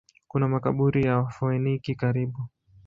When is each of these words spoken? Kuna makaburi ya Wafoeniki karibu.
Kuna 0.27 0.47
makaburi 0.47 1.03
ya 1.03 1.17
Wafoeniki 1.17 1.95
karibu. 1.95 2.39